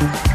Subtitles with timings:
[0.00, 0.29] Thank you.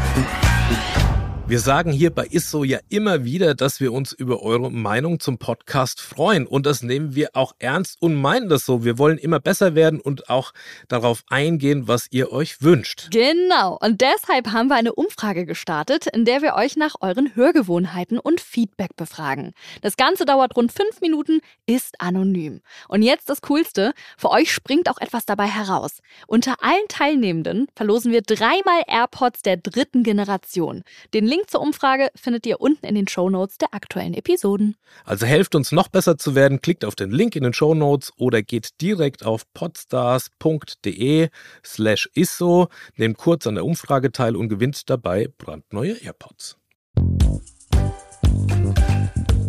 [1.48, 5.38] Wir sagen hier bei ISSO ja immer wieder, dass wir uns über eure Meinung zum
[5.38, 6.44] Podcast freuen.
[6.44, 8.82] Und das nehmen wir auch ernst und meinen das so.
[8.82, 10.52] Wir wollen immer besser werden und auch
[10.88, 13.10] darauf eingehen, was ihr euch wünscht.
[13.12, 13.78] Genau.
[13.80, 18.40] Und deshalb haben wir eine Umfrage gestartet, in der wir euch nach euren Hörgewohnheiten und
[18.40, 19.52] Feedback befragen.
[19.82, 22.60] Das Ganze dauert rund fünf Minuten, ist anonym.
[22.88, 23.92] Und jetzt das Coolste.
[24.18, 26.00] Für euch springt auch etwas dabei heraus.
[26.26, 30.82] Unter allen Teilnehmenden verlosen wir dreimal AirPods der dritten Generation.
[31.14, 34.76] Den Link zur Umfrage findet ihr unten in den Show Notes der aktuellen Episoden.
[35.04, 38.12] Also helft uns noch besser zu werden, klickt auf den Link in den Show Notes
[38.16, 41.28] oder geht direkt auf podstars.de
[41.64, 46.56] slash isso, nehmt kurz an der Umfrage teil und gewinnt dabei brandneue AirPods.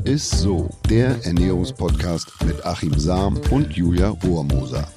[0.03, 4.87] Ist so, der Ernährungspodcast mit Achim Sam und Julia Rohrmoser.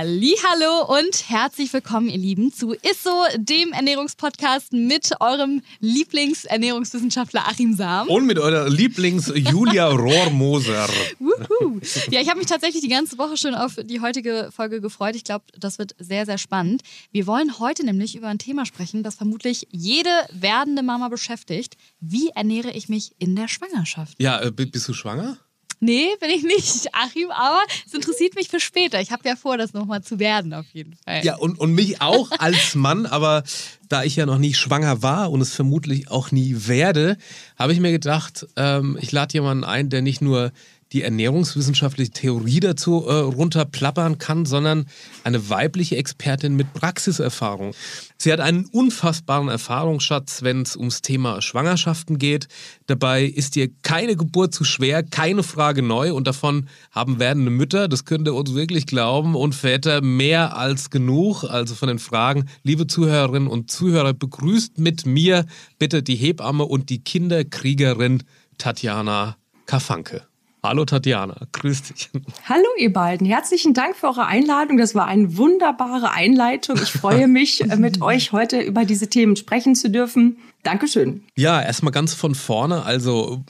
[0.00, 8.06] Hallo und herzlich willkommen, ihr Lieben, zu ISSO, dem Ernährungspodcast mit eurem Lieblingsernährungswissenschaftler Achim Sam.
[8.06, 10.88] Und mit eurer Lieblings-Julia Rohrmoser.
[12.12, 15.16] ja, ich habe mich tatsächlich die ganze Woche schon auf die heutige Folge gefreut.
[15.16, 16.82] Ich glaube, das wird sehr, sehr spannend.
[17.10, 21.76] Wir wollen heute nämlich über ein Thema sprechen, das vermutlich jede werdende Mama beschäftigt.
[21.98, 24.14] Wie ernähre ich mich in der Schwangerschaft?
[24.20, 25.38] Ja, äh, bist du schwanger?
[25.80, 29.00] Nee, bin ich nicht, Achim, aber es interessiert mich für später.
[29.00, 31.24] Ich habe ja vor, das nochmal zu werden, auf jeden Fall.
[31.24, 33.44] Ja, und, und mich auch als Mann, aber
[33.88, 37.16] da ich ja noch nie schwanger war und es vermutlich auch nie werde,
[37.56, 40.52] habe ich mir gedacht, ähm, ich lade jemanden ein, der nicht nur
[40.92, 44.86] die ernährungswissenschaftliche Theorie dazu äh, runterplappern kann, sondern
[45.24, 47.74] eine weibliche Expertin mit Praxiserfahrung.
[48.16, 52.48] Sie hat einen unfassbaren Erfahrungsschatz, wenn es ums Thema Schwangerschaften geht.
[52.86, 57.88] Dabei ist ihr keine Geburt zu schwer, keine Frage neu und davon haben werdende Mütter,
[57.88, 61.44] das könnt ihr uns wirklich glauben, und Väter mehr als genug.
[61.44, 65.46] Also von den Fragen, liebe Zuhörerinnen und Zuhörer, begrüßt mit mir
[65.78, 68.22] bitte die Hebamme und die Kinderkriegerin
[68.58, 70.22] Tatjana Kafanke.
[70.60, 72.10] Hallo Tatjana, grüß dich.
[72.48, 74.76] Hallo ihr beiden, herzlichen Dank für eure Einladung.
[74.76, 76.76] Das war eine wunderbare Einleitung.
[76.82, 80.38] Ich freue mich, äh, mit euch heute über diese Themen sprechen zu dürfen.
[80.64, 81.22] Dankeschön.
[81.36, 83.44] Ja, erstmal ganz von vorne, also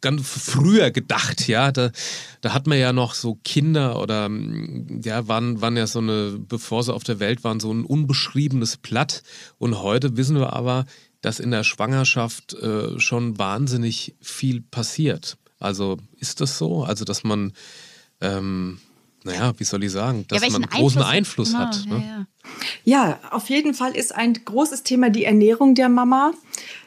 [0.00, 1.90] ganz früher gedacht, ja, da,
[2.40, 4.30] da hat man ja noch so Kinder oder
[5.04, 8.78] ja, waren, waren ja so eine, bevor sie auf der Welt waren, so ein unbeschriebenes
[8.78, 9.22] Blatt.
[9.58, 10.86] Und heute wissen wir aber,
[11.20, 15.36] dass in der Schwangerschaft äh, schon wahnsinnig viel passiert.
[15.62, 16.82] Also ist das so?
[16.84, 17.52] Also, dass man,
[18.20, 18.78] ähm,
[19.24, 21.84] naja, wie soll ich sagen, dass ja, man einen großen Einfluss, Einfluss hat.
[21.84, 22.26] Genau, ne?
[22.84, 23.20] ja, ja.
[23.30, 26.32] auf jeden Fall ist ein großes Thema die Ernährung der Mama.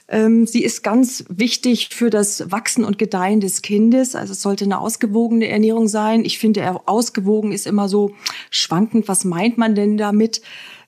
[0.07, 4.15] Ähm, sie ist ganz wichtig für das Wachsen und Gedeihen des Kindes.
[4.15, 6.25] Also es sollte eine ausgewogene Ernährung sein.
[6.25, 8.11] Ich finde, ausgewogen ist immer so
[8.51, 9.07] schwankend.
[9.07, 10.41] Was meint man denn damit?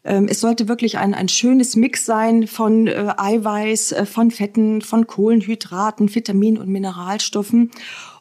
[0.07, 4.81] Ähm, es sollte wirklich ein, ein schönes Mix sein von äh, Eiweiß, äh, von Fetten,
[4.81, 7.72] von Kohlenhydraten, Vitaminen und Mineralstoffen.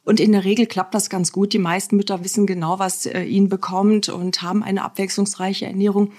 [0.02, 1.52] Und in der Regel klappt das ganz gut.
[1.52, 6.10] Die meisten Mütter wissen genau, was äh, ihnen bekommt und haben eine abwechslungsreiche Ernährung.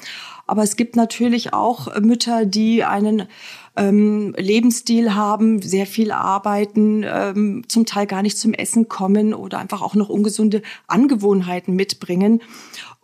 [0.45, 3.27] Aber es gibt natürlich auch Mütter, die einen
[3.77, 9.59] ähm, Lebensstil haben, sehr viel arbeiten, ähm, zum Teil gar nicht zum Essen kommen oder
[9.59, 12.41] einfach auch noch ungesunde Angewohnheiten mitbringen.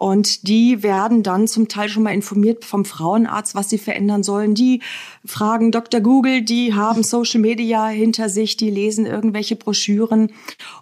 [0.04, 4.54] Und die werden dann zum Teil schon mal informiert vom Frauenarzt, was sie verändern sollen.
[4.54, 4.82] Die
[5.24, 6.02] fragen Dr.
[6.02, 10.34] Google, die haben Social Media hinter sich, die lesen irgendwelche Broschüren,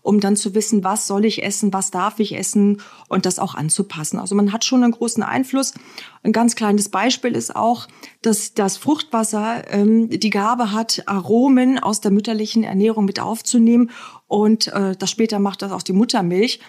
[0.01, 3.53] um dann zu wissen, was soll ich essen, was darf ich essen und das auch
[3.53, 4.17] anzupassen.
[4.17, 5.75] Also man hat schon einen großen Einfluss.
[6.23, 7.87] Ein ganz kleines Beispiel ist auch,
[8.23, 13.91] dass das Fruchtwasser ähm, die Gabe hat, Aromen aus der mütterlichen Ernährung mit aufzunehmen
[14.27, 16.59] und äh, das später macht das auch die Muttermilch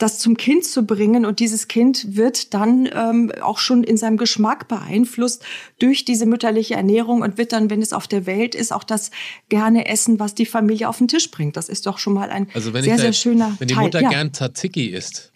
[0.00, 1.24] das zum Kind zu bringen.
[1.24, 5.44] Und dieses Kind wird dann ähm, auch schon in seinem Geschmack beeinflusst
[5.78, 9.10] durch diese mütterliche Ernährung und wird dann, wenn es auf der Welt ist, auch das
[9.48, 11.56] gerne essen, was die Familie auf den Tisch bringt.
[11.56, 14.08] Das ist doch schon mal ein also sehr, sehr schöner Wenn die Mutter ja.
[14.08, 15.32] gern Tzatziki isst,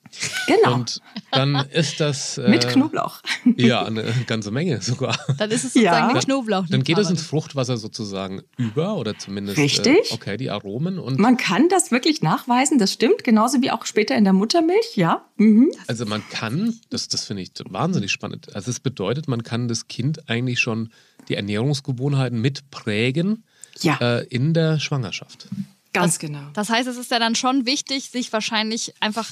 [0.46, 0.74] Genau.
[0.74, 1.00] Und
[1.30, 2.38] dann ist das.
[2.38, 3.20] Äh, mit Knoblauch.
[3.56, 5.16] Ja, eine ganze Menge sogar.
[5.38, 6.14] Dann ist es sozusagen ja.
[6.14, 6.66] mit Knoblauch.
[6.68, 9.58] Dann geht es ins Fruchtwasser sozusagen über oder zumindest.
[9.58, 10.10] Richtig.
[10.10, 10.98] Äh, okay, die Aromen.
[10.98, 14.96] Und man kann das wirklich nachweisen, das stimmt, genauso wie auch später in der Muttermilch,
[14.96, 15.24] ja.
[15.36, 15.70] Mhm.
[15.86, 18.54] Also man kann, das, das finde ich wahnsinnig spannend.
[18.54, 20.90] Also es bedeutet, man kann das Kind eigentlich schon
[21.28, 23.44] die Ernährungsgewohnheiten mitprägen
[23.80, 23.96] ja.
[24.00, 25.48] äh, in der Schwangerschaft.
[25.92, 26.48] Ganz das, genau.
[26.54, 29.28] Das heißt, es ist ja dann schon wichtig, sich wahrscheinlich einfach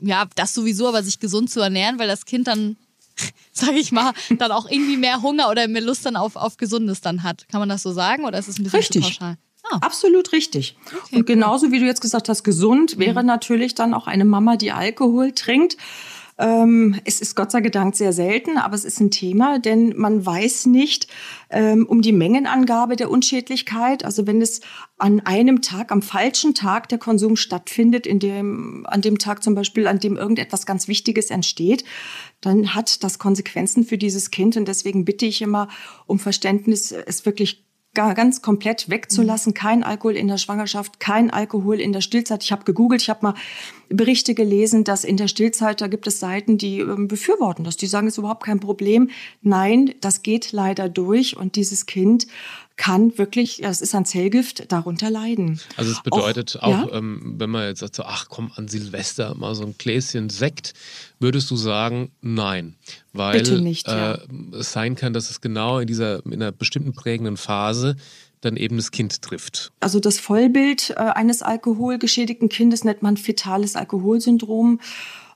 [0.00, 2.76] ja, das sowieso, aber sich gesund zu ernähren, weil das Kind dann,
[3.52, 7.00] sage ich mal, dann auch irgendwie mehr Hunger oder mehr Lust dann auf, auf Gesundes
[7.00, 7.46] dann hat.
[7.48, 9.02] Kann man das so sagen oder ist es ein bisschen Richtig.
[9.04, 9.38] zu pauschal?
[9.70, 9.78] Ah.
[9.82, 10.76] Absolut richtig.
[10.86, 13.26] Okay, und genauso wie du jetzt gesagt hast, gesund wäre mhm.
[13.26, 15.76] natürlich dann auch eine Mama, die Alkohol trinkt.
[16.38, 20.24] Ähm, es ist Gott sei Dank sehr selten, aber es ist ein Thema, denn man
[20.24, 21.08] weiß nicht
[21.50, 24.04] ähm, um die Mengenangabe der Unschädlichkeit.
[24.04, 24.60] Also wenn es
[24.98, 29.56] an einem Tag, am falschen Tag der Konsum stattfindet, in dem, an dem Tag zum
[29.56, 31.84] Beispiel, an dem irgendetwas ganz Wichtiges entsteht,
[32.40, 34.56] dann hat das Konsequenzen für dieses Kind.
[34.56, 35.68] Und deswegen bitte ich immer
[36.06, 37.67] um Verständnis, es wirklich
[38.14, 39.54] ganz komplett wegzulassen.
[39.54, 42.44] Kein Alkohol in der Schwangerschaft, kein Alkohol in der Stillzeit.
[42.44, 43.34] Ich habe gegoogelt, ich habe mal
[43.88, 47.76] Berichte gelesen, dass in der Stillzeit, da gibt es Seiten, die ähm, befürworten das.
[47.76, 49.10] Die sagen, es ist überhaupt kein Problem.
[49.42, 52.26] Nein, das geht leider durch und dieses Kind
[52.78, 55.60] kann wirklich, es ist ein Zellgift, darunter leiden.
[55.76, 56.96] Also es bedeutet auch, auch ja?
[56.96, 60.72] ähm, wenn man jetzt sagt, so, ach komm, an Silvester mal so ein Gläschen Sekt,
[61.18, 62.76] würdest du sagen, nein.
[63.12, 64.14] Weil nicht, ja.
[64.14, 64.18] äh,
[64.52, 67.96] es sein kann, dass es genau in dieser, in einer bestimmten prägenden Phase
[68.40, 69.72] dann eben das Kind trifft.
[69.80, 74.80] Also das Vollbild äh, eines alkoholgeschädigten Kindes nennt man fetales Alkoholsyndrom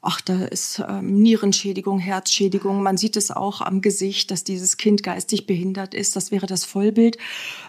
[0.02, 2.82] ach, da ist ähm, Nierenschädigung, Herzschädigung.
[2.82, 6.16] Man sieht es auch am Gesicht, dass dieses Kind geistig behindert ist.
[6.16, 7.18] Das wäre das Vollbild.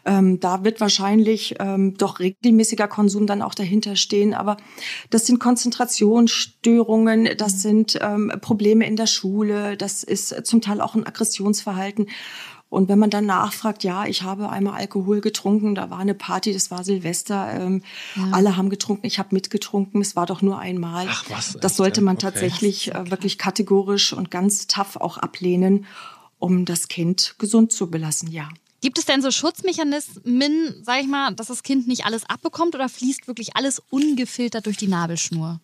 [0.03, 4.33] Ähm, da wird wahrscheinlich ähm, doch regelmäßiger Konsum dann auch dahinter stehen.
[4.33, 4.57] Aber
[5.11, 10.95] das sind Konzentrationsstörungen, das sind ähm, Probleme in der Schule, das ist zum Teil auch
[10.95, 12.07] ein Aggressionsverhalten.
[12.73, 16.53] Und wenn man dann nachfragt, ja, ich habe einmal Alkohol getrunken, da war eine Party,
[16.53, 17.83] das war Silvester, ähm,
[18.15, 18.29] ja.
[18.31, 21.05] alle haben getrunken, ich habe mitgetrunken, es war doch nur einmal.
[21.07, 21.55] Ach was?
[21.61, 22.31] Das sollte man okay.
[22.31, 25.85] tatsächlich äh, wirklich kategorisch und ganz tough auch ablehnen,
[26.39, 28.49] um das Kind gesund zu belassen, ja.
[28.81, 32.89] Gibt es denn so Schutzmechanismen, sag ich mal, dass das Kind nicht alles abbekommt oder
[32.89, 35.61] fließt wirklich alles ungefiltert durch die Nabelschnur?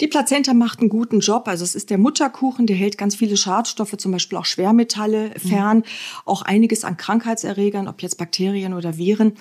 [0.00, 1.46] Die Plazenta macht einen guten Job.
[1.48, 5.78] Also es ist der Mutterkuchen, der hält ganz viele Schadstoffe, zum Beispiel auch Schwermetalle fern,
[5.78, 5.84] mhm.
[6.24, 9.34] auch einiges an Krankheitserregern, ob jetzt Bakterien oder Viren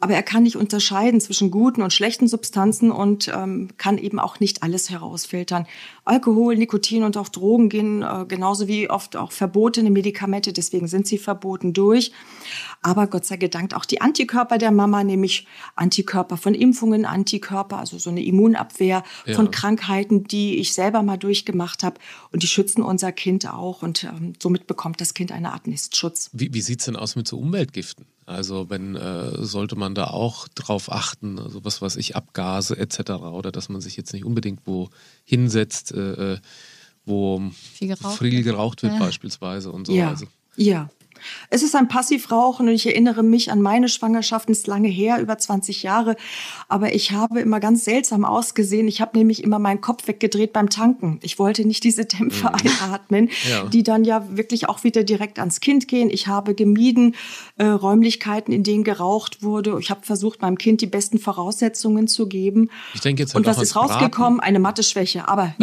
[0.00, 4.38] aber er kann nicht unterscheiden zwischen guten und schlechten Substanzen und ähm, kann eben auch
[4.38, 5.66] nicht alles herausfiltern.
[6.08, 11.06] Alkohol, Nikotin und auch Drogen gehen äh, genauso wie oft auch verbotene Medikamente, deswegen sind
[11.06, 12.12] sie verboten durch.
[12.82, 17.98] Aber Gott sei Dank auch die Antikörper der Mama, nämlich Antikörper von Impfungen, Antikörper, also
[17.98, 19.34] so eine Immunabwehr ja.
[19.34, 22.00] von Krankheiten, die ich selber mal durchgemacht habe.
[22.32, 26.30] Und die schützen unser Kind auch und ähm, somit bekommt das Kind eine Art Nistschutz.
[26.32, 28.06] Wie, wie sieht es denn aus mit so Umweltgiften?
[28.28, 33.12] Also wenn äh, sollte man da auch drauf achten, also was weiß ich, Abgase etc.
[33.12, 34.90] oder dass man sich jetzt nicht unbedingt wo
[35.28, 36.38] hinsetzt, äh, äh
[37.04, 38.98] wo viel geraucht, viel geraucht wird ja.
[38.98, 39.94] beispielsweise und so.
[39.94, 40.10] Ja.
[40.10, 40.26] Also.
[40.56, 40.90] ja.
[41.50, 45.36] Es ist ein Passivrauchen und ich erinnere mich an meine Schwangerschaften, ist lange her, über
[45.36, 46.16] 20 Jahre.
[46.68, 48.88] Aber ich habe immer ganz seltsam ausgesehen.
[48.88, 51.18] Ich habe nämlich immer meinen Kopf weggedreht beim Tanken.
[51.22, 52.54] Ich wollte nicht diese Dämpfe mhm.
[52.54, 53.64] einatmen, ja.
[53.64, 56.08] die dann ja wirklich auch wieder direkt ans Kind gehen.
[56.10, 57.14] Ich habe gemieden
[57.56, 59.76] äh, Räumlichkeiten, in denen geraucht wurde.
[59.80, 62.70] Ich habe versucht, meinem Kind die besten Voraussetzungen zu geben.
[62.94, 64.38] Ich denke jetzt halt Und was ist rausgekommen?
[64.38, 64.40] Braten.
[64.40, 65.54] Eine Mathe-Schwäche, aber.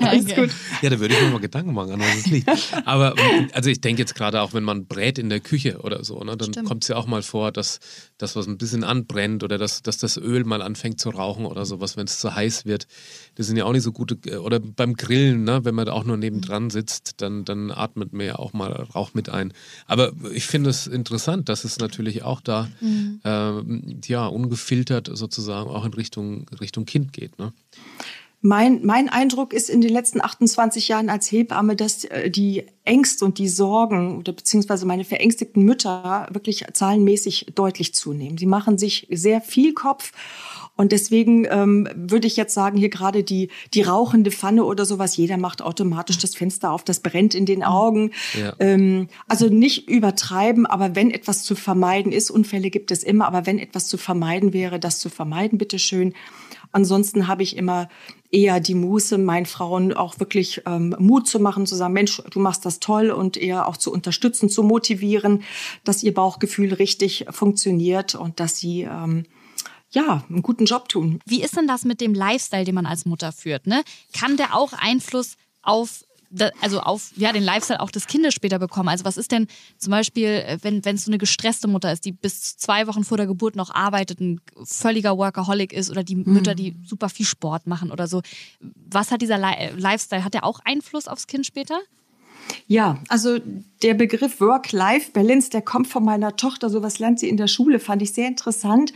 [0.00, 0.50] Alles gut.
[0.82, 2.48] Ja, da würde ich mir mal Gedanken machen, an was es liegt.
[2.84, 3.14] Aber
[3.52, 6.36] also ich denke jetzt gerade auch, wenn man brät in der Küche oder so, ne,
[6.36, 7.80] dann kommt es ja auch mal vor, dass
[8.18, 11.64] das was ein bisschen anbrennt oder dass, dass das Öl mal anfängt zu rauchen oder
[11.64, 12.86] sowas, wenn es zu heiß wird.
[13.34, 16.04] Das sind ja auch nicht so gute, oder beim Grillen, ne, wenn man da auch
[16.04, 19.52] nur nebendran sitzt, dann, dann atmet man ja auch mal Rauch mit ein.
[19.86, 23.20] Aber ich finde es interessant, dass es natürlich auch da mhm.
[23.24, 27.38] äh, ja, ungefiltert sozusagen auch in Richtung, Richtung Kind geht.
[27.38, 27.52] Ne?
[28.42, 33.24] Mein, mein Eindruck ist in den letzten 28 Jahren als Hebamme, dass äh, die Ängste
[33.24, 38.38] und die Sorgen oder beziehungsweise meine verängstigten Mütter wirklich zahlenmäßig deutlich zunehmen.
[38.38, 40.12] Sie machen sich sehr viel Kopf
[40.76, 45.16] und deswegen ähm, würde ich jetzt sagen, hier gerade die, die rauchende Pfanne oder sowas,
[45.16, 48.12] jeder macht automatisch das Fenster auf, das brennt in den Augen.
[48.38, 48.54] Ja.
[48.58, 53.46] Ähm, also nicht übertreiben, aber wenn etwas zu vermeiden ist, Unfälle gibt es immer, aber
[53.46, 56.12] wenn etwas zu vermeiden wäre, das zu vermeiden, bitteschön.
[56.72, 57.88] Ansonsten habe ich immer
[58.30, 62.40] eher die Muße, meinen Frauen auch wirklich ähm, Mut zu machen, zu sagen, Mensch, du
[62.40, 65.42] machst das toll und eher auch zu unterstützen, zu motivieren,
[65.84, 69.24] dass ihr Bauchgefühl richtig funktioniert und dass sie ähm,
[69.90, 71.20] ja, einen guten Job tun.
[71.26, 73.66] Wie ist denn das mit dem Lifestyle, den man als Mutter führt?
[73.66, 73.82] Ne?
[74.12, 76.04] Kann der auch Einfluss auf
[76.60, 78.88] also auf ja, den Lifestyle auch des Kindes später bekommen.
[78.88, 79.46] Also was ist denn
[79.78, 83.16] zum Beispiel, äh, wenn es so eine gestresste Mutter ist, die bis zwei Wochen vor
[83.16, 86.84] der Geburt noch arbeitet, ein völliger Workaholic ist oder die Mütter, die mhm.
[86.84, 88.22] super viel Sport machen oder so.
[88.60, 90.24] Was hat dieser Lifestyle?
[90.24, 91.78] Hat der auch Einfluss aufs Kind später?
[92.68, 93.38] Ja, also
[93.82, 96.68] der Begriff Work-Life-Balance, der kommt von meiner Tochter.
[96.68, 98.92] Sowas lernt sie in der Schule, fand ich sehr interessant.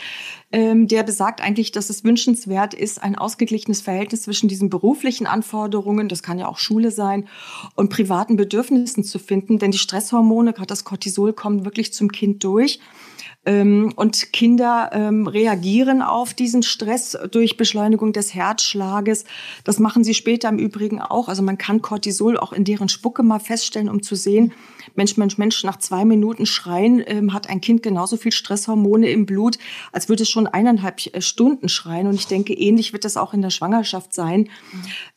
[0.51, 6.09] Ähm, der besagt eigentlich, dass es wünschenswert ist, ein ausgeglichenes Verhältnis zwischen diesen beruflichen Anforderungen,
[6.09, 7.29] das kann ja auch Schule sein,
[7.77, 9.59] und privaten Bedürfnissen zu finden.
[9.59, 12.81] Denn die Stresshormone, gerade das Cortisol, kommen wirklich zum Kind durch.
[13.47, 19.25] Ähm, und Kinder ähm, reagieren auf diesen Stress durch Beschleunigung des Herzschlages.
[19.65, 21.29] Das machen sie später im Übrigen auch.
[21.29, 24.53] Also man kann Cortisol auch in deren Spucke mal feststellen, um zu sehen,
[24.95, 29.27] Mensch, Mensch, Mensch, nach zwei Minuten Schreien ähm, hat ein Kind genauso viel Stresshormone im
[29.27, 29.59] Blut,
[29.93, 32.07] als würde es schon eineinhalb äh, Stunden schreien.
[32.07, 34.49] Und ich denke, ähnlich wird das auch in der Schwangerschaft sein.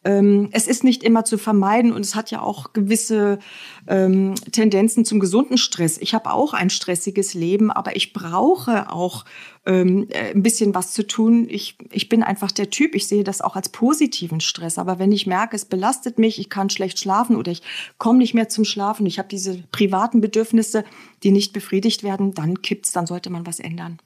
[0.04, 3.40] Ähm, es ist nicht immer zu vermeiden und es hat ja auch gewisse
[3.88, 5.98] ähm, Tendenzen zum gesunden Stress.
[5.98, 9.26] Ich habe auch ein stressiges Leben, aber ich brauche auch
[9.66, 11.48] ähm, äh, ein bisschen was zu tun.
[11.50, 14.78] Ich, ich bin einfach der Typ, ich sehe das auch als positiven Stress.
[14.78, 17.62] Aber wenn ich merke, es belastet mich, ich kann schlecht schlafen oder ich
[17.98, 20.86] komme nicht mehr zum Schlafen, ich habe diese privaten Bedürfnisse,
[21.24, 24.00] die nicht befriedigt werden, dann kippt's, dann sollte man was ändern.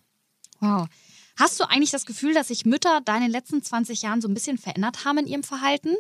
[0.60, 0.88] Wow.
[1.38, 4.58] Hast du eigentlich das Gefühl, dass sich Mütter den letzten 20 Jahren so ein bisschen
[4.58, 5.96] verändert haben in ihrem Verhalten?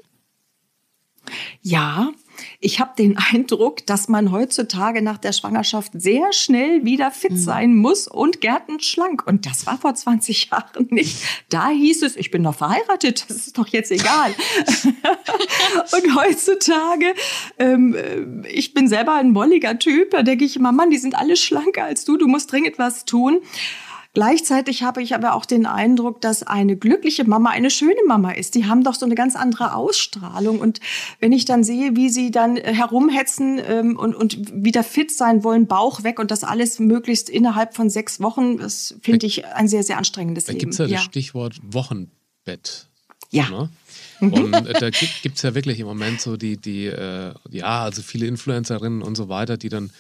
[1.61, 2.11] Ja,
[2.59, 7.37] ich habe den Eindruck, dass man heutzutage nach der Schwangerschaft sehr schnell wieder fit mhm.
[7.37, 9.25] sein muss und gärtenschlank.
[9.25, 11.17] Und das war vor 20 Jahren nicht.
[11.49, 14.33] Da hieß es, ich bin noch verheiratet, das ist doch jetzt egal.
[15.91, 17.13] und heutzutage,
[17.59, 21.15] ähm, äh, ich bin selber ein molliger Typ, da denke ich immer, Mann, die sind
[21.15, 23.41] alle schlanker als du, du musst dringend was tun.
[24.17, 28.55] Gleichzeitig habe ich aber auch den Eindruck, dass eine glückliche Mama eine schöne Mama ist.
[28.55, 30.59] Die haben doch so eine ganz andere Ausstrahlung.
[30.59, 30.79] Und
[31.19, 35.43] wenn ich dann sehe, wie sie dann äh, herumhetzen ähm, und, und wieder fit sein
[35.43, 39.67] wollen, Bauch weg und das alles möglichst innerhalb von sechs Wochen, das finde ich ein
[39.67, 40.61] sehr, sehr anstrengendes da Leben.
[40.61, 42.87] Da gibt es ja, ja, das Stichwort Wochenbett.
[43.29, 43.47] Ja.
[43.51, 43.69] Ne?
[44.19, 48.01] Und äh, da gibt es ja wirklich im Moment so die, die äh, ja, also
[48.01, 49.91] viele Influencerinnen und so weiter, die dann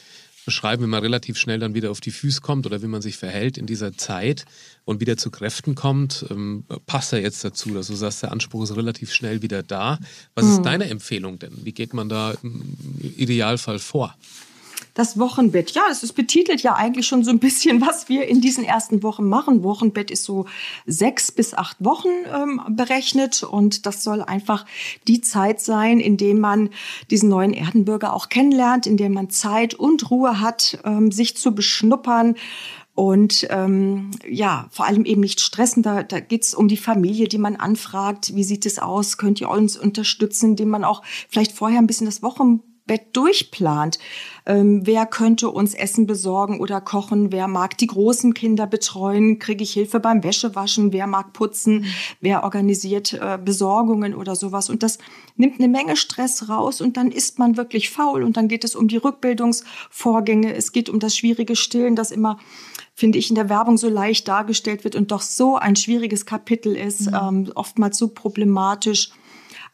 [0.47, 3.17] beschreiben, wie man relativ schnell dann wieder auf die Füße kommt oder wie man sich
[3.17, 4.45] verhält in dieser Zeit
[4.85, 6.25] und wieder zu Kräften kommt.
[6.31, 9.99] Ähm, passt ja jetzt dazu, dass du sagst, der Anspruch ist relativ schnell wieder da.
[10.35, 10.51] Was mhm.
[10.53, 11.65] ist deine Empfehlung denn?
[11.65, 12.63] Wie geht man da im
[13.17, 14.15] Idealfall vor?
[14.97, 18.41] Das Wochenbett, ja, es ist betitelt ja eigentlich schon so ein bisschen, was wir in
[18.41, 19.61] diesen ersten Wochen machen.
[19.61, 20.47] Wochenbett ist so
[20.87, 24.65] sechs bis acht Wochen ähm, berechnet und das soll einfach
[25.07, 26.71] die Zeit sein, in dem man
[27.11, 31.53] diesen neuen Erdenbürger auch kennenlernt, in der man Zeit und Ruhe hat, ähm, sich zu
[31.53, 32.33] beschnuppern,
[32.95, 35.83] und ähm, ja, vor allem eben nicht stressen.
[35.83, 38.33] Da, da geht es um die Familie, die man anfragt.
[38.33, 39.19] Wie sieht es aus?
[39.19, 43.99] Könnt ihr uns unterstützen, indem man auch vielleicht vorher ein bisschen das Wochen Bett durchplant.
[44.47, 47.33] Ähm, wer könnte uns Essen besorgen oder kochen?
[47.33, 49.39] Wer mag die großen Kinder betreuen?
[49.39, 50.93] Kriege ich Hilfe beim Wäschewaschen?
[50.93, 51.85] Wer mag putzen?
[52.21, 54.69] Wer organisiert äh, Besorgungen oder sowas?
[54.69, 54.99] Und das
[55.35, 58.73] nimmt eine Menge Stress raus und dann ist man wirklich faul und dann geht es
[58.73, 60.55] um die Rückbildungsvorgänge.
[60.55, 62.39] Es geht um das schwierige Stillen, das immer
[62.93, 66.75] finde ich, in der Werbung so leicht dargestellt wird und doch so ein schwieriges Kapitel
[66.75, 67.17] ist, mhm.
[67.21, 69.11] ähm, oftmals so problematisch.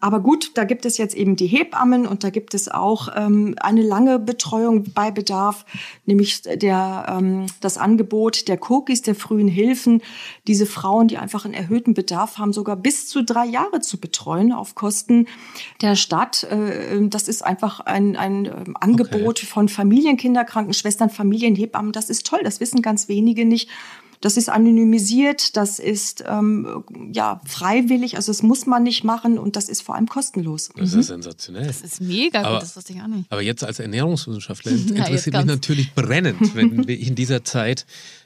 [0.04, 3.56] Aber gut, da gibt es jetzt eben die Hebammen und da gibt es auch ähm,
[3.62, 5.66] eine lange Betreuung bei Bedarf,
[6.06, 10.02] nämlich der, ähm, das Angebot der Cookies, der frühen Hilfen,
[10.46, 14.52] diese Frauen, die einfach einen erhöhten Bedarf haben, sogar bis zu drei Jahre zu betreuen
[14.52, 15.26] auf Kosten
[15.82, 16.44] der Stadt.
[16.52, 19.46] Äh, das ist einfach ein, ein ähm, Angebot okay.
[19.46, 21.94] von Familienkinderkrankenschwestern, Familienhebammen.
[21.94, 23.70] Das ist toll, das wissen ganz wenige nicht.
[24.24, 29.58] Das ist anonymisiert, das ist ähm, ja freiwillig, also das muss man nicht machen und
[29.58, 30.70] das ist vor allem kostenlos.
[30.78, 31.02] Das ist mhm.
[31.02, 31.68] sensationell.
[31.68, 33.30] Das ist mega aber, gut, das wusste ich auch nicht.
[33.30, 37.86] Aber jetzt als Ernährungswissenschaftler interessiert mich natürlich brennend, wenn wir in dieser Zeit,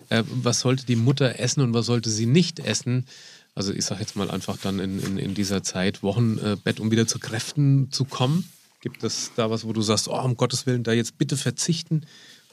[0.10, 3.08] äh, was sollte die Mutter essen und was sollte sie nicht essen?
[3.56, 7.08] Also ich sage jetzt mal einfach dann in, in, in dieser Zeit Wochenbett, um wieder
[7.08, 8.48] zu Kräften zu kommen.
[8.82, 12.04] Gibt es da was, wo du sagst, oh, um Gottes Willen, da jetzt bitte verzichten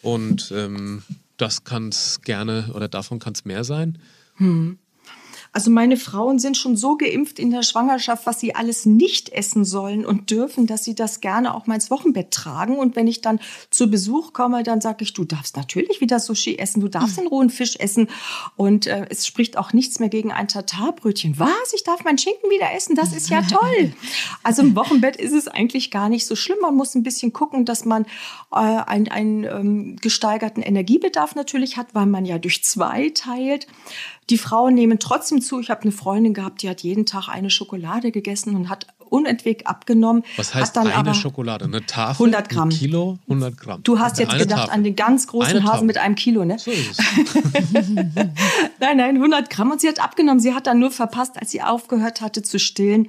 [0.00, 1.02] und ähm,
[1.36, 3.98] das kann es gerne oder davon kann es mehr sein.
[4.36, 4.78] Hm.
[5.54, 9.64] Also meine Frauen sind schon so geimpft in der Schwangerschaft, was sie alles nicht essen
[9.64, 12.76] sollen und dürfen, dass sie das gerne auch mal ins Wochenbett tragen.
[12.76, 13.38] Und wenn ich dann
[13.70, 17.28] zu Besuch komme, dann sage ich, du darfst natürlich wieder Sushi essen, du darfst den
[17.28, 18.08] rohen Fisch essen.
[18.56, 21.38] Und äh, es spricht auch nichts mehr gegen ein Tatarbrötchen.
[21.38, 21.72] Was?
[21.72, 22.96] Ich darf meinen Schinken wieder essen?
[22.96, 23.92] Das ist ja toll.
[24.42, 26.58] Also im Wochenbett ist es eigentlich gar nicht so schlimm.
[26.60, 28.04] Man muss ein bisschen gucken, dass man
[28.52, 33.66] äh, einen, einen ähm, gesteigerten Energiebedarf natürlich hat, weil man ja durch zwei teilt.
[34.30, 35.60] Die Frauen nehmen trotzdem zu.
[35.60, 39.66] Ich habe eine Freundin gehabt, die hat jeden Tag eine Schokolade gegessen und hat unentwegt
[39.66, 40.24] abgenommen.
[40.36, 41.64] Was heißt dann eine aber Schokolade?
[41.64, 42.24] Eine Tafel?
[42.26, 42.68] 100 Gramm.
[42.68, 43.18] Ein Kilo?
[43.28, 43.82] 100 Gramm.
[43.84, 44.74] Du hast jetzt Eine gedacht Tafel.
[44.74, 45.86] an den ganz großen Eine Hasen Tafel.
[45.86, 46.58] mit einem Kilo, ne?
[46.58, 46.98] So ist es.
[48.80, 49.70] Nein, nein, 100 Gramm.
[49.70, 50.40] Und sie hat abgenommen.
[50.40, 53.08] Sie hat dann nur verpasst, als sie aufgehört hatte zu stillen.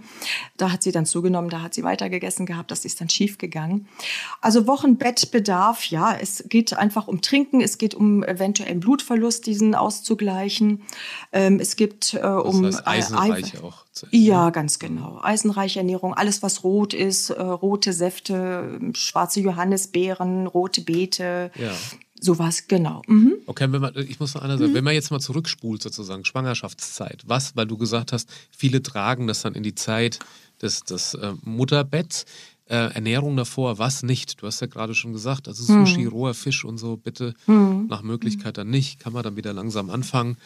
[0.58, 2.72] Da hat sie dann zugenommen, da hat sie weiter gegessen gehabt.
[2.72, 3.88] Das ist dann schief gegangen.
[4.42, 7.62] Also Wochenbettbedarf, ja, es geht einfach um Trinken.
[7.62, 10.82] Es geht um eventuellen Blutverlust, diesen auszugleichen.
[11.32, 13.85] Ähm, es gibt äh, um Das heißt, äh, eisenreich Eiweiß- auch.
[13.96, 14.22] Zu essen.
[14.22, 15.20] Ja, ganz genau.
[15.24, 21.72] Eisenreiche Ernährung, alles was rot ist, äh, rote Säfte, äh, schwarze Johannisbeeren, rote Beete, Ja.
[22.20, 23.02] sowas, genau.
[23.08, 23.36] Mhm.
[23.46, 27.24] Okay, wenn man, ich muss noch einer sagen, wenn man jetzt mal zurückspult sozusagen, Schwangerschaftszeit,
[27.25, 30.20] was, weil du gesagt hast, viele tragen das dann in die Zeit
[30.62, 32.25] des, des äh, Mutterbetts,
[32.68, 34.42] äh, Ernährung davor, was nicht?
[34.42, 38.58] Du hast ja gerade schon gesagt, also Sushi, roher Fisch und so, bitte nach Möglichkeit
[38.58, 40.38] dann nicht, kann man dann wieder langsam anfangen.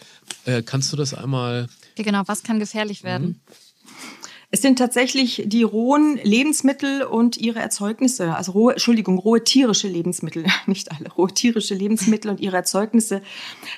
[0.46, 3.40] Äh, kannst du das einmal, Ja, genau, was kann gefährlich werden?
[4.51, 10.44] Es sind tatsächlich die rohen Lebensmittel und ihre Erzeugnisse, also rohe, Entschuldigung, rohe tierische Lebensmittel,
[10.65, 13.22] nicht alle, rohe tierische Lebensmittel und ihre Erzeugnisse.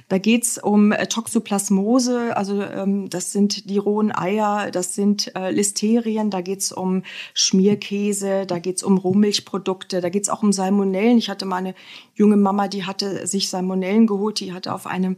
[0.08, 5.52] Da geht's um äh, Toxoplasmose, also ähm, das sind die rohen Eier, das sind äh,
[5.52, 11.18] Listerien, da geht's um Schmierkäse, da geht's um Rohmilchprodukte, da geht's auch um Salmonellen.
[11.18, 11.76] Ich hatte mal eine
[12.16, 15.18] junge Mama, die hatte sich Salmonellen geholt, die hatte auf einem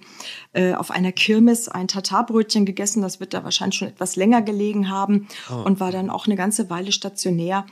[0.54, 4.90] äh, auf einer Kirmes ein Tatarbrötchen gegessen, das wird da wahrscheinlich schon etwas länger gelegen
[4.90, 7.66] haben und war dann auch eine ganze Weile stationär.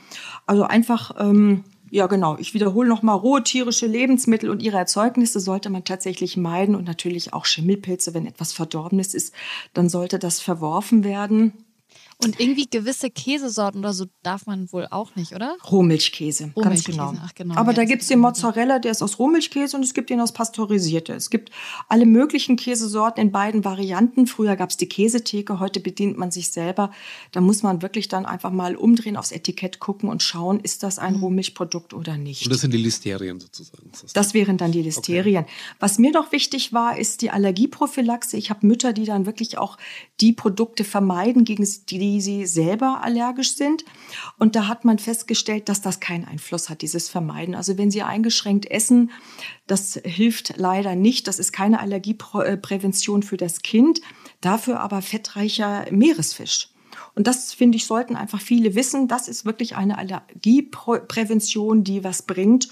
[0.46, 2.38] Also einfach ähm, ja, genau.
[2.38, 7.34] Ich wiederhole nochmal, rohe tierische Lebensmittel und ihre Erzeugnisse sollte man tatsächlich meiden und natürlich
[7.34, 9.34] auch Schimmelpilze, wenn etwas Verdorbenes ist,
[9.74, 11.52] dann sollte das verworfen werden.
[12.24, 15.56] Und irgendwie gewisse Käsesorten oder so darf man wohl auch nicht, oder?
[15.70, 17.14] Rohmilchkäse, ganz Rohmilchkäse, genau.
[17.24, 19.94] ach genau, Aber ja, da gibt's ist den Mozzarella, der ist aus Rohmilchkäse und es
[19.94, 21.12] gibt den aus pasteurisierte.
[21.14, 21.50] Es gibt
[21.88, 24.26] alle möglichen Käsesorten in beiden Varianten.
[24.26, 26.90] Früher gab's die Käsetheke, heute bedient man sich selber.
[27.32, 30.96] Da muss man wirklich dann einfach mal umdrehen, aufs Etikett gucken und schauen, ist das
[30.98, 31.02] Mhm.
[31.02, 32.44] ein Rohmilchprodukt oder nicht.
[32.46, 33.90] und das sind die Listerien sozusagen.
[33.92, 35.44] Das Das wären dann die Listerien.
[35.80, 38.36] Was mir doch wichtig war, ist die Allergieprophylaxe.
[38.36, 39.78] Ich habe Mütter, die dann wirklich auch
[40.20, 43.84] die Produkte vermeiden, gegen die sie selber allergisch sind.
[44.38, 47.54] Und da hat man festgestellt, dass das keinen Einfluss hat, dieses Vermeiden.
[47.54, 49.10] Also wenn sie eingeschränkt essen,
[49.66, 51.28] das hilft leider nicht.
[51.28, 54.00] Das ist keine Allergieprävention für das Kind.
[54.40, 56.68] Dafür aber fettreicher Meeresfisch.
[57.14, 59.08] Und das, finde ich, sollten einfach viele wissen.
[59.08, 62.68] Das ist wirklich eine Allergieprävention, die was bringt.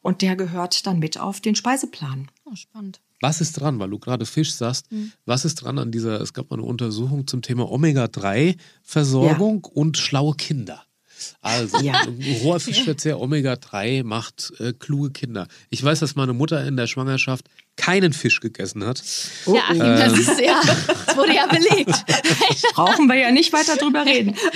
[0.00, 2.30] Und der gehört dann mit auf den Speiseplan.
[2.44, 3.00] Oh, spannend.
[3.22, 4.86] Was ist dran, weil du gerade Fisch sagst,
[5.24, 10.34] was ist dran an dieser, es gab mal eine Untersuchung zum Thema Omega-3-Versorgung und schlaue
[10.34, 10.82] Kinder.
[11.40, 12.02] Also, Ja.
[12.42, 15.46] roher Fischverzehr Omega-3 macht äh, kluge Kinder.
[15.70, 19.02] Ich weiß, dass meine Mutter in der Schwangerschaft keinen Fisch gegessen hat.
[19.46, 20.60] Oh, ja, Achim, das ist ja,
[21.06, 22.04] das wurde ja belegt.
[22.74, 24.36] Brauchen wir ja nicht weiter drüber reden.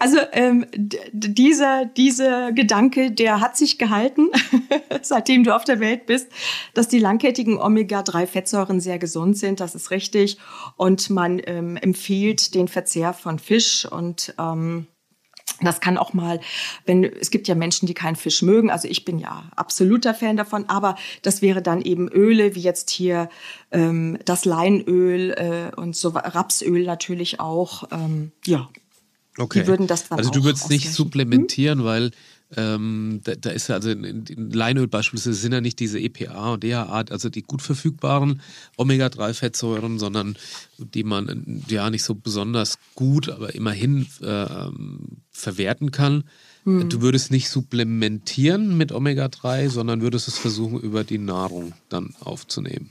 [0.00, 4.28] Also ähm, dieser, dieser Gedanke, der hat sich gehalten,
[5.02, 6.28] seitdem du auf der Welt bist,
[6.72, 9.58] dass die langkettigen Omega-3-Fettsäuren sehr gesund sind.
[9.58, 10.38] Das ist richtig.
[10.76, 14.86] Und man ähm, empfiehlt den Verzehr von Fisch und ähm,
[15.60, 16.40] das kann auch mal,
[16.86, 18.70] wenn es gibt ja Menschen, die keinen Fisch mögen.
[18.70, 22.90] Also ich bin ja absoluter Fan davon, aber das wäre dann eben Öle, wie jetzt
[22.90, 23.28] hier
[23.72, 27.84] ähm, das Leinöl äh, und so Rapsöl natürlich auch.
[27.90, 28.68] Ähm, ja,
[29.38, 29.60] Okay.
[29.60, 30.96] Die würden das dann also du würdest nicht ausgleichen.
[30.96, 32.10] supplementieren, weil
[32.56, 36.00] ähm, da, da ist ja also in, in, in Leinöl beispielsweise sind ja nicht diese
[36.00, 38.40] EPA und DHA, also die gut verfügbaren
[38.76, 40.36] Omega-3-Fettsäuren, sondern
[40.78, 44.46] die man ja nicht so besonders gut, aber immerhin äh,
[45.30, 46.24] verwerten kann.
[46.64, 46.88] Hm.
[46.88, 52.90] Du würdest nicht supplementieren mit Omega-3, sondern würdest es versuchen, über die Nahrung dann aufzunehmen.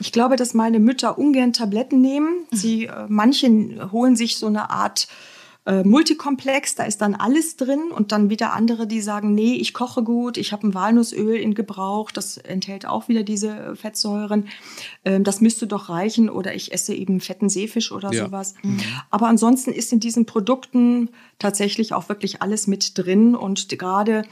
[0.00, 2.46] Ich glaube, dass meine Mütter ungern Tabletten nehmen.
[2.50, 3.48] Sie, äh, manche
[3.92, 5.06] holen sich so eine Art
[5.66, 9.74] äh, Multikomplex, da ist dann alles drin und dann wieder andere, die sagen, nee, ich
[9.74, 14.48] koche gut, ich habe ein Walnussöl in Gebrauch, das enthält auch wieder diese äh, Fettsäuren.
[15.04, 18.26] Ähm, das müsste doch reichen oder ich esse eben fetten Seefisch oder Ja.
[18.26, 18.54] sowas.
[19.10, 24.22] Aber ansonsten ist in diesen Produkten tatsächlich auch wirklich alles mit drin und gerade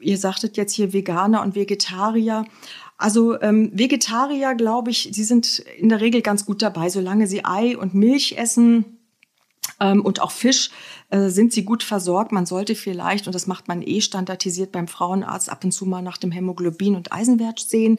[0.00, 2.44] Ihr sagtet jetzt hier Veganer und Vegetarier.
[2.98, 7.44] Also ähm, Vegetarier, glaube ich, sie sind in der Regel ganz gut dabei, solange sie
[7.44, 8.93] Ei und Milch essen.
[9.80, 10.70] Ähm, und auch Fisch
[11.10, 12.32] äh, sind sie gut versorgt.
[12.32, 16.02] Man sollte vielleicht, und das macht man eh standardisiert beim Frauenarzt, ab und zu mal
[16.02, 17.98] nach dem Hämoglobin und Eisenwert sehen.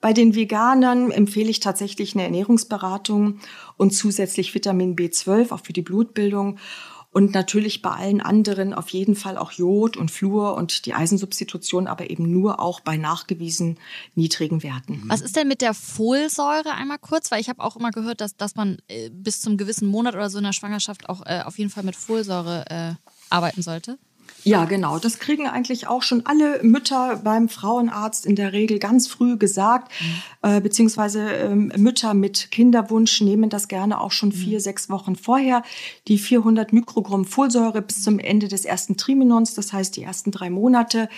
[0.00, 3.40] Bei den Veganern empfehle ich tatsächlich eine Ernährungsberatung
[3.76, 6.58] und zusätzlich Vitamin B12, auch für die Blutbildung.
[7.12, 11.88] Und natürlich bei allen anderen auf jeden Fall auch Jod und Fluor und die Eisensubstitution,
[11.88, 13.78] aber eben nur auch bei nachgewiesen
[14.14, 15.02] niedrigen Werten.
[15.06, 17.32] Was ist denn mit der Folsäure einmal kurz?
[17.32, 20.30] Weil ich habe auch immer gehört, dass, dass man äh, bis zum gewissen Monat oder
[20.30, 22.94] so in der Schwangerschaft auch äh, auf jeden Fall mit Folsäure äh,
[23.28, 23.98] arbeiten sollte.
[24.44, 24.98] Ja, genau.
[24.98, 29.92] Das kriegen eigentlich auch schon alle Mütter beim Frauenarzt in der Regel ganz früh gesagt,
[30.00, 30.50] mhm.
[30.50, 34.62] äh, beziehungsweise ähm, Mütter mit Kinderwunsch nehmen das gerne auch schon vier, mhm.
[34.62, 35.62] sechs Wochen vorher.
[36.08, 40.50] Die 400 Mikrogramm Folsäure bis zum Ende des ersten Triminons, das heißt die ersten drei
[40.50, 41.08] Monate.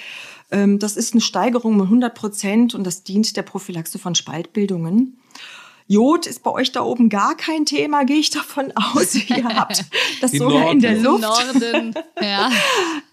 [0.51, 5.19] Ähm, das ist eine Steigerung um 100 Prozent und das dient der Prophylaxe von Spaltbildungen.
[5.87, 9.15] Jod ist bei euch da oben gar kein Thema, gehe ich davon aus.
[9.29, 9.85] Ihr habt
[10.21, 10.73] das sogar Norden.
[10.73, 11.23] in der Luft.
[11.23, 12.51] Norden, ja.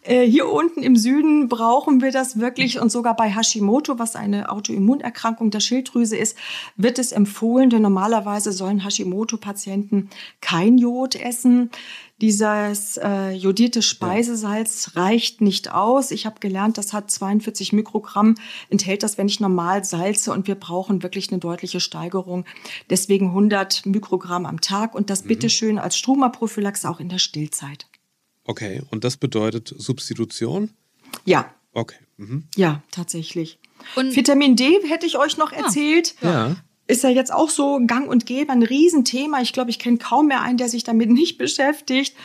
[0.02, 4.50] Äh, hier unten im Süden brauchen wir das wirklich und sogar bei Hashimoto, was eine
[4.50, 6.38] Autoimmunerkrankung der Schilddrüse ist,
[6.78, 10.10] wird es empfohlen, denn normalerweise sollen Hashimoto-Patienten
[10.42, 11.70] kein Jod essen.
[12.22, 15.02] Dieses äh, jodierte Speisesalz ja.
[15.02, 16.12] reicht nicht aus.
[16.12, 18.36] Ich habe gelernt, das hat 42 Mikrogramm,
[18.70, 22.46] enthält das, wenn ich normal salze und wir brauchen wirklich eine deutliche Steigerung.
[22.90, 25.30] Deswegen 100 Mikrogramm am Tag und das mhm.
[25.30, 27.88] bitteschön als Struma-Prophylaxe auch in der Stillzeit.
[28.44, 30.72] Okay, und das bedeutet Substitution?
[31.24, 31.54] Ja.
[31.74, 32.00] Okay.
[32.18, 32.48] Mhm.
[32.56, 33.60] Ja, tatsächlich.
[33.96, 35.58] Und Vitamin D hätte ich euch noch ah.
[35.58, 36.16] erzählt.
[36.22, 36.58] Ja
[36.90, 39.42] ist ja jetzt auch so gang und gäbe ein Riesenthema.
[39.42, 42.16] Ich glaube, ich kenne kaum mehr einen, der sich damit nicht beschäftigt.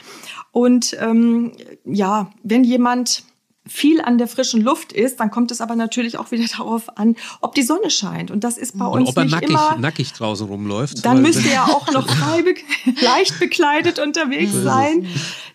[0.53, 1.53] Und ähm,
[1.85, 3.25] ja, wenn jemand
[3.67, 7.17] viel an der frischen Luft ist, dann kommt es aber natürlich auch wieder darauf an,
[7.41, 8.31] ob die Sonne scheint.
[8.31, 9.77] Und das ist bei Und uns ob er nicht nackig, immer.
[9.79, 11.05] nackig draußen rumläuft.
[11.05, 12.55] Dann müsste er auch noch frei be
[13.01, 15.07] leicht bekleidet unterwegs sein.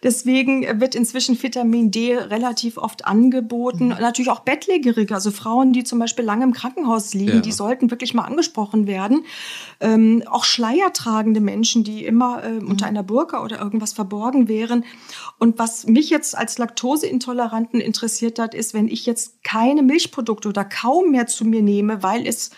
[0.02, 3.90] Deswegen wird inzwischen Vitamin D relativ oft angeboten.
[3.90, 3.98] Mhm.
[4.00, 7.40] Natürlich auch Bettlägerige, also Frauen, die zum Beispiel lange im Krankenhaus liegen, ja.
[7.42, 9.26] die sollten wirklich mal angesprochen werden.
[9.82, 14.84] Ähm, auch schleiertragende Menschen, die immer äh, unter einer Burka oder irgendwas verborgen wären.
[15.38, 17.99] Und was mich jetzt als Laktoseintoleranten interessiert
[18.40, 22.52] hat, ist, wenn ich jetzt keine Milchprodukte oder kaum mehr zu mir nehme, weil es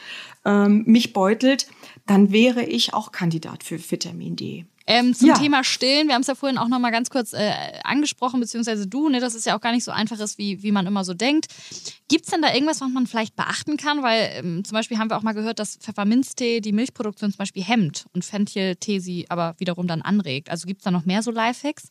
[0.46, 1.68] ähm, mich beutelt,
[2.06, 4.66] dann wäre ich auch Kandidat für Vitamin D.
[4.88, 5.36] Ähm, zum ja.
[5.36, 8.88] Thema Stillen, wir haben es ja vorhin auch noch mal ganz kurz äh, angesprochen, beziehungsweise
[8.88, 11.06] du, ne, dass es ja auch gar nicht so einfach ist, wie, wie man immer
[11.06, 11.48] so denkt.
[12.10, 14.02] Gibt es denn da irgendwas, was man vielleicht beachten kann?
[14.02, 17.64] Weil ähm, zum Beispiel haben wir auch mal gehört, dass Pfefferminztee die Milchproduktion zum Beispiel
[17.64, 20.50] hemmt und Fencheltee sie aber wiederum dann anregt.
[20.50, 21.90] Also gibt es da noch mehr so Lifehacks?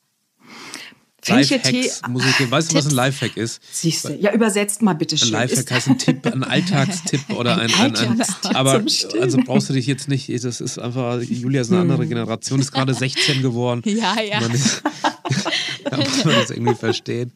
[1.23, 1.91] Fencheltee.
[2.09, 3.61] Muss ich, weißt du, was ein Lifehack ist?
[3.71, 5.35] Siehst du, ja, übersetzt mal bitte schön.
[5.35, 8.83] Ein Lifehack heißt ein Tipp, ein Alltagstipp oder ein, ein, ein, ein aber
[9.21, 12.09] also brauchst du dich jetzt nicht, das ist einfach, Julia ist eine andere hm.
[12.09, 13.83] Generation, ist gerade 16 geworden.
[13.85, 14.41] Ja, ja.
[14.41, 14.83] Man ist,
[15.85, 17.33] da muss man das irgendwie verstehen.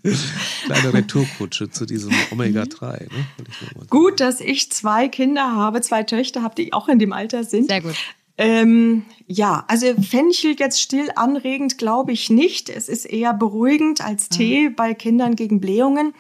[0.67, 3.03] Kleine Retourkutsche zu diesem Omega-3.
[3.03, 3.27] Ne?
[3.91, 7.69] Gut, dass ich zwei Kinder habe, zwei Töchter habe, die auch in dem Alter sind.
[7.69, 7.97] Sehr gut.
[8.37, 12.69] Ähm, ja, also Fenchel jetzt still anregend glaube ich nicht.
[12.69, 14.75] Es ist eher beruhigend als Tee mhm.
[14.75, 16.15] bei Kindern gegen Blähungen.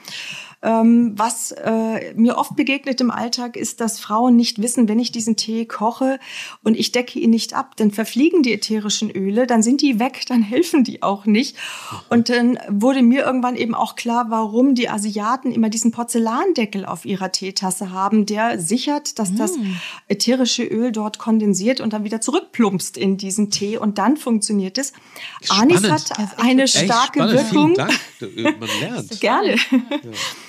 [0.64, 5.12] Ähm, was äh, mir oft begegnet im Alltag ist, dass Frauen nicht wissen, wenn ich
[5.12, 6.18] diesen Tee koche
[6.62, 10.24] und ich decke ihn nicht ab, dann verfliegen die ätherischen Öle, dann sind die weg,
[10.26, 11.54] dann helfen die auch nicht.
[12.08, 17.04] Und dann wurde mir irgendwann eben auch klar, warum die Asiaten immer diesen Porzellandeckel auf
[17.04, 19.76] ihrer Teetasse haben, der sichert, dass das mm.
[20.08, 24.94] ätherische Öl dort kondensiert und dann wieder zurückplumpst in diesen Tee und dann funktioniert es.
[25.42, 25.84] Spannend.
[25.84, 27.74] Anis hat eine starke Wirkung.
[27.74, 28.60] Vielen Dank.
[28.60, 29.20] Man lernt.
[29.20, 29.56] Gerne.
[29.56, 29.90] Ja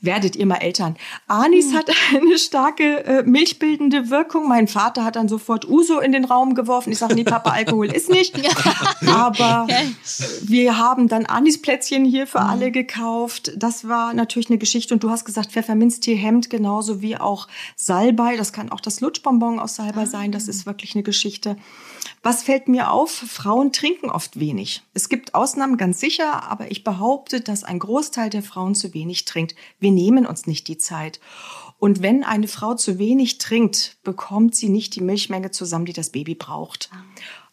[0.00, 0.96] werdet ihr mal Eltern.
[1.26, 1.78] Anis hm.
[1.78, 4.48] hat eine starke äh, milchbildende Wirkung.
[4.48, 6.92] Mein Vater hat dann sofort Uso in den Raum geworfen.
[6.92, 8.38] Ich sage, nee, Papa, Alkohol ist nicht.
[9.06, 9.66] Aber
[10.42, 12.46] wir haben dann Anisplätzchen hier für mhm.
[12.46, 13.52] alle gekauft.
[13.56, 14.94] Das war natürlich eine Geschichte.
[14.94, 18.36] Und du hast gesagt, Pfefferminztee hemmt genauso wie auch Salbei.
[18.36, 20.06] Das kann auch das Lutschbonbon aus Salbei ah.
[20.06, 20.32] sein.
[20.32, 21.56] Das ist wirklich eine Geschichte.
[22.22, 23.10] Was fällt mir auf?
[23.10, 24.82] Frauen trinken oft wenig.
[24.92, 29.24] Es gibt Ausnahmen ganz sicher, aber ich behaupte, dass ein Großteil der Frauen zu wenig
[29.24, 29.54] trinkt.
[29.88, 31.18] Wir nehmen uns nicht die Zeit.
[31.78, 36.10] Und wenn eine Frau zu wenig trinkt, bekommt sie nicht die Milchmenge zusammen, die das
[36.10, 36.90] Baby braucht.
[36.92, 37.02] Ah.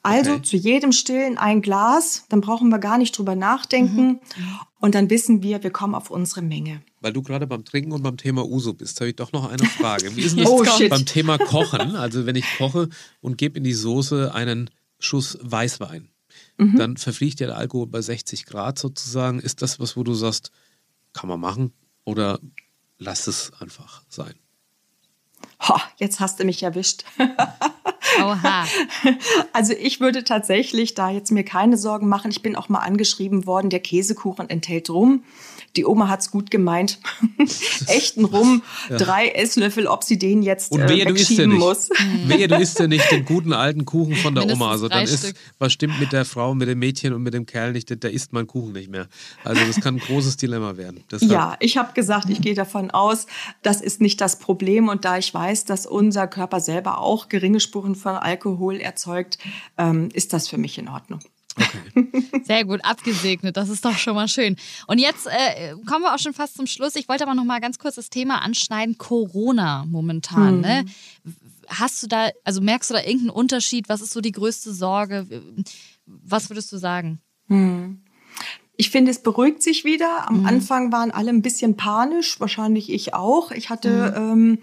[0.04, 0.41] Also okay.
[0.41, 4.08] zu jedem Stillen ein Glas, dann brauchen wir gar nicht drüber nachdenken.
[4.08, 4.60] Mhm.
[4.82, 6.82] Und dann wissen wir, wir kommen auf unsere Menge.
[7.00, 9.65] Weil du gerade beim Trinken und beim Thema Uso bist, habe ich doch noch eine
[9.65, 10.13] Frage.
[10.17, 11.95] Wie ist denn das oh, beim Thema Kochen?
[11.95, 12.89] Also wenn ich koche
[13.21, 14.69] und gebe in die Soße einen
[15.00, 16.10] Schuss Weißwein,
[16.58, 16.78] mhm.
[16.78, 19.39] dann verfliegt ja der Alkohol bei 60 Grad sozusagen.
[19.39, 20.52] Ist das was, wo du sagst,
[21.13, 21.71] kann man machen
[22.06, 22.39] oder
[22.98, 24.36] lass es einfach sein?
[25.62, 27.04] Ho, jetzt hast du mich erwischt.
[28.20, 28.65] Oha.
[29.54, 32.32] Also ich würde tatsächlich da jetzt mir keine Sorgen machen.
[32.32, 35.24] Ich bin auch mal angeschrieben worden, der Käsekuchen enthält rum.
[35.76, 37.00] Die Oma hat's gut gemeint.
[37.88, 38.98] Echten Rum, ja.
[38.98, 41.89] drei Esslöffel, ob sie den jetzt Und wehe, äh, wegschieben du muss.
[42.26, 44.72] Wehe, du isst ja nicht den guten alten Kuchen von der Oma.
[44.72, 47.74] Also dann ist, was stimmt mit der Frau, mit dem Mädchen und mit dem Kerl
[47.74, 49.08] nicht, da isst man Kuchen nicht mehr.
[49.44, 51.04] Also das kann ein großes Dilemma werden.
[51.12, 53.28] Deshalb ja, ich habe gesagt, ich gehe davon aus,
[53.62, 54.88] das ist nicht das Problem.
[54.88, 59.38] Und da ich weiß, dass unser Körper selber auch geringe Spuren von Alkohol erzeugt,
[59.77, 61.19] ähm, ist das für mich in Ordnung.
[61.58, 62.34] Okay.
[62.43, 63.55] Sehr gut, abgesegnet.
[63.55, 64.58] Das ist doch schon mal schön.
[64.88, 66.95] Und jetzt äh, kommen wir auch schon fast zum Schluss.
[66.95, 70.55] Ich wollte aber noch mal ganz kurz das Thema anschneiden: Corona momentan.
[70.55, 70.62] Hm.
[70.62, 70.86] Ne?
[71.67, 73.89] Hast du da, also merkst du da irgendeinen Unterschied?
[73.89, 75.25] Was ist so die größte Sorge?
[76.05, 77.19] Was würdest du sagen?
[77.47, 78.01] Hm.
[78.77, 80.27] Ich finde, es beruhigt sich wieder.
[80.27, 80.47] Am mhm.
[80.47, 83.51] Anfang waren alle ein bisschen panisch, wahrscheinlich ich auch.
[83.51, 84.58] Ich hatte mhm.
[84.58, 84.60] ähm,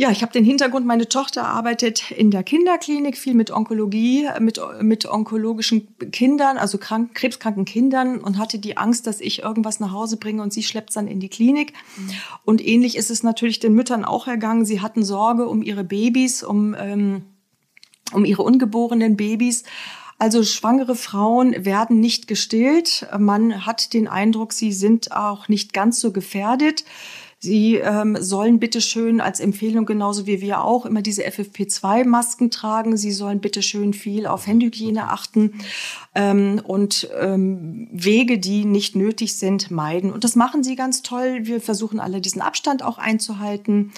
[0.00, 4.60] ja, ich habe den Hintergrund, meine Tochter arbeitet in der Kinderklinik, viel mit Onkologie, mit,
[4.80, 9.90] mit onkologischen Kindern, also krank, krebskranken Kindern und hatte die Angst, dass ich irgendwas nach
[9.90, 11.72] Hause bringe und sie schleppt dann in die Klinik.
[11.96, 12.10] Mhm.
[12.44, 14.64] Und ähnlich ist es natürlich den Müttern auch ergangen.
[14.64, 17.22] Sie hatten Sorge um ihre Babys, um, ähm,
[18.12, 19.64] um ihre ungeborenen Babys.
[20.20, 23.08] Also schwangere Frauen werden nicht gestillt.
[23.18, 26.84] Man hat den Eindruck, sie sind auch nicht ganz so gefährdet.
[27.40, 32.96] Sie ähm, sollen bitte schön als Empfehlung genauso wie wir auch immer diese FFP2-Masken tragen.
[32.96, 35.54] Sie sollen bitte schön viel auf Handhygiene achten
[36.16, 40.12] ähm, und ähm, Wege, die nicht nötig sind, meiden.
[40.12, 41.42] Und das machen sie ganz toll.
[41.42, 43.92] Wir versuchen alle diesen Abstand auch einzuhalten.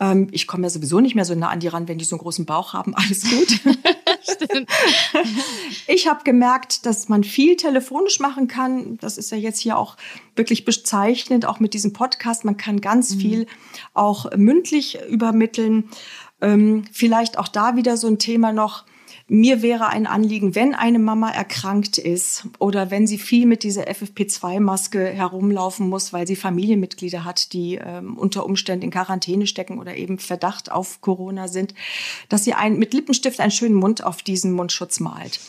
[0.00, 2.16] Ähm, ich komme ja sowieso nicht mehr so nah an die ran, wenn die so
[2.16, 2.94] einen großen Bauch haben.
[2.94, 3.60] Alles gut.
[4.22, 4.70] Stimmt.
[5.86, 8.98] Ich habe gemerkt, dass man viel telefonisch machen kann.
[8.98, 9.96] Das ist ja jetzt hier auch
[10.36, 12.44] wirklich bezeichnend, auch mit diesem Podcast.
[12.44, 13.20] Man kann ganz mhm.
[13.20, 13.46] viel
[13.94, 15.88] auch mündlich übermitteln.
[16.42, 18.84] Ähm, vielleicht auch da wieder so ein Thema noch
[19.30, 23.84] mir wäre ein Anliegen, wenn eine Mama erkrankt ist oder wenn sie viel mit dieser
[23.84, 29.96] FFP2-Maske herumlaufen muss, weil sie Familienmitglieder hat, die ähm, unter Umständen in Quarantäne stecken oder
[29.96, 31.74] eben Verdacht auf Corona sind,
[32.30, 35.40] dass sie ein, mit Lippenstift einen schönen Mund auf diesen Mundschutz malt.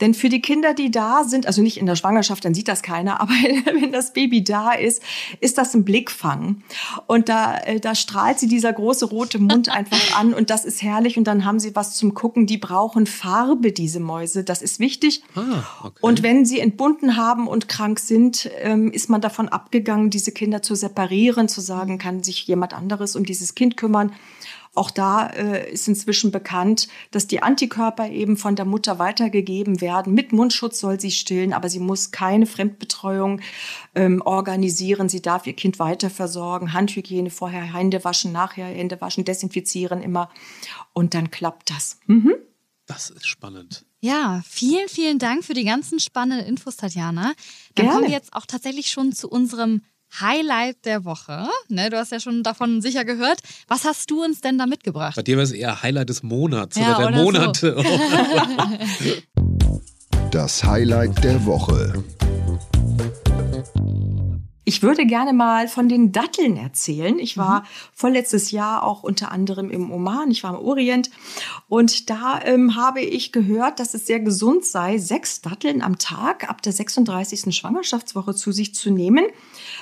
[0.00, 2.82] Denn für die Kinder, die da sind, also nicht in der Schwangerschaft, dann sieht das
[2.82, 5.02] keiner, aber wenn das Baby da ist,
[5.40, 6.62] ist das ein Blickfang.
[7.06, 10.82] Und da, äh, da strahlt sie dieser große rote Mund einfach an und das ist
[10.82, 11.18] herrlich.
[11.18, 12.46] Und dann haben sie was zum Gucken.
[12.46, 14.44] Die brauchen Farbe, diese Mäuse.
[14.44, 15.22] Das ist wichtig.
[15.34, 15.98] Ah, okay.
[16.00, 20.62] Und wenn sie entbunden haben und krank sind, ähm, ist man davon abgegangen, diese Kinder
[20.62, 24.12] zu separieren, zu sagen, kann sich jemand anderes um dieses Kind kümmern.
[24.74, 30.14] Auch da äh, ist inzwischen bekannt, dass die Antikörper eben von der Mutter weitergegeben werden.
[30.14, 33.40] Mit Mundschutz soll sie stillen, aber sie muss keine Fremdbetreuung
[33.94, 35.10] ähm, organisieren.
[35.10, 36.72] Sie darf ihr Kind weiter versorgen.
[36.72, 40.30] Handhygiene vorher, Hände waschen, nachher Hände waschen, desinfizieren immer.
[40.94, 41.98] Und dann klappt das.
[42.06, 42.34] Mhm.
[42.86, 43.84] Das ist spannend.
[44.00, 47.22] Ja, vielen, vielen Dank für die ganzen spannenden Infos, Tatjana.
[47.22, 47.34] Dann
[47.74, 47.90] Gerne.
[47.92, 49.82] kommen wir jetzt auch tatsächlich schon zu unserem
[50.20, 51.48] Highlight der Woche.
[51.68, 53.40] Ne, du hast ja schon davon sicher gehört.
[53.68, 55.16] Was hast du uns denn da mitgebracht?
[55.16, 57.76] Bei dir war es eher Highlight des Monats ja, oder der oder Monate.
[57.76, 59.16] So.
[60.30, 62.04] das Highlight der Woche.
[64.72, 67.18] Ich würde gerne mal von den Datteln erzählen.
[67.18, 67.64] Ich war mhm.
[67.92, 71.10] vorletztes Jahr auch unter anderem im Oman, ich war im Orient
[71.68, 76.48] und da ähm, habe ich gehört, dass es sehr gesund sei, sechs Datteln am Tag
[76.48, 77.54] ab der 36.
[77.54, 79.26] Schwangerschaftswoche zu sich zu nehmen,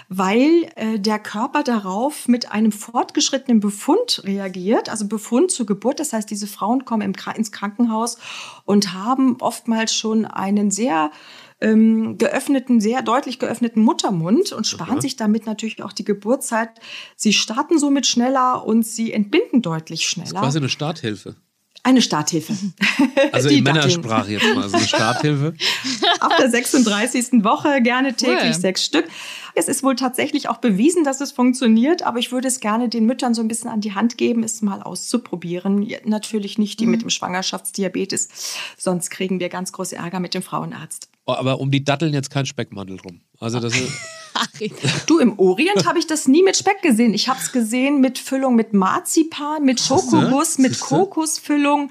[0.08, 6.00] weil äh, der Körper darauf mit einem fortgeschrittenen Befund reagiert, also Befund zur Geburt.
[6.00, 8.18] Das heißt, diese Frauen kommen im, ins Krankenhaus
[8.64, 11.12] und haben oftmals schon einen sehr
[11.60, 15.00] ähm, geöffneten, sehr deutlich geöffneten Muttermund und sparen Aha.
[15.00, 16.70] sich damit natürlich auch die Geburtszeit.
[17.16, 20.30] Sie starten somit schneller und sie entbinden deutlich schneller.
[20.30, 21.36] Das ist quasi eine Starthilfe.
[21.82, 22.54] Eine Starthilfe.
[23.32, 25.54] Also in Männersprache jetzt mal, so eine Starthilfe.
[26.20, 27.44] Ab der 36.
[27.44, 28.54] Woche gerne täglich cool.
[28.54, 29.06] sechs Stück.
[29.54, 33.06] Es ist wohl tatsächlich auch bewiesen, dass es funktioniert, aber ich würde es gerne den
[33.06, 35.86] Müttern so ein bisschen an die Hand geben, es mal auszuprobieren.
[36.04, 36.90] Natürlich nicht die mhm.
[36.90, 38.28] mit dem Schwangerschaftsdiabetes,
[38.76, 41.09] sonst kriegen wir ganz große Ärger mit dem Frauenarzt.
[41.38, 43.20] Aber um die Datteln jetzt kein Speckmantel drum.
[43.38, 43.90] Also das ist
[45.06, 47.14] du, im Orient habe ich das nie mit Speck gesehen.
[47.14, 51.90] Ich habe es gesehen mit Füllung mit Marzipan, mit Schokoguss, mit Kokosfüllung.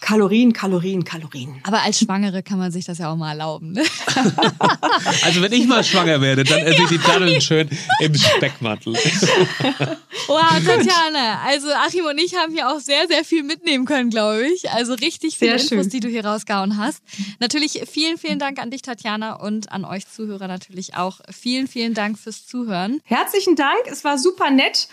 [0.00, 1.60] Kalorien, Kalorien, Kalorien.
[1.62, 3.72] Aber als Schwangere kann man sich das ja auch mal erlauben.
[3.72, 3.82] Ne?
[5.22, 7.70] also wenn ich mal schwanger werde, dann esse ich die Datteln schön
[8.00, 8.92] im Speckmantel.
[10.26, 11.42] wow, Tatjana.
[11.46, 14.70] Also Achim und ich haben hier auch sehr, sehr viel mitnehmen können, glaube ich.
[14.70, 15.90] Also richtig viele sehr Infos, schön.
[15.90, 17.02] die du hier rausgehauen hast.
[17.38, 21.20] Natürlich vielen, vielen Dank an dich, Tatjana, und an euch Zuhörer natürlich auch.
[21.30, 23.00] Vielen, vielen vielen Dank fürs Zuhören.
[23.04, 24.88] Herzlichen Dank, es war super nett.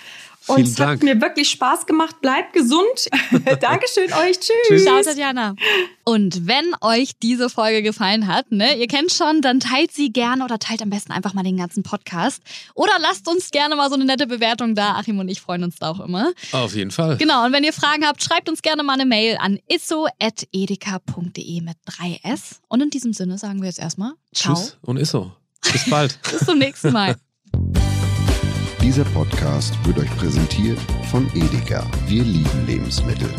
[0.47, 0.89] Und Vielen es Dank.
[0.91, 2.19] hat mir wirklich Spaß gemacht.
[2.21, 3.07] Bleibt gesund.
[3.61, 4.39] Dankeschön euch.
[4.39, 4.55] Tschüss.
[4.67, 4.83] Tschüss.
[4.83, 5.55] Ciao, Tatjana.
[6.03, 10.43] Und wenn euch diese Folge gefallen hat, ne, ihr kennt schon, dann teilt sie gerne
[10.43, 12.41] oder teilt am besten einfach mal den ganzen Podcast.
[12.73, 14.95] Oder lasst uns gerne mal so eine nette Bewertung da.
[14.95, 16.31] Achim und ich freuen uns da auch immer.
[16.51, 17.17] Auf jeden Fall.
[17.17, 21.77] Genau, und wenn ihr Fragen habt, schreibt uns gerne mal eine Mail an isso.edeka.de mit
[21.87, 22.59] 3S.
[22.67, 24.55] Und in diesem Sinne sagen wir jetzt erstmal Ciao.
[24.55, 25.31] Tschüss und ist so.
[25.71, 26.19] Bis bald.
[26.31, 27.15] Bis zum nächsten Mal.
[28.81, 30.79] Dieser Podcast wird euch präsentiert
[31.11, 31.85] von Edeka.
[32.07, 33.29] Wir lieben Lebensmittel.